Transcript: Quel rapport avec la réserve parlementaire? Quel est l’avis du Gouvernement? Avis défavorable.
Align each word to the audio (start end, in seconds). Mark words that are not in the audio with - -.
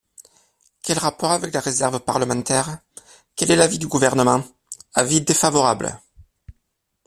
Quel 0.81 0.97
rapport 0.97 1.29
avec 1.31 1.53
la 1.53 1.59
réserve 1.59 1.99
parlementaire? 1.99 2.79
Quel 3.35 3.51
est 3.51 3.55
l’avis 3.55 3.77
du 3.77 3.85
Gouvernement? 3.87 4.43
Avis 4.95 5.21
défavorable. 5.21 5.99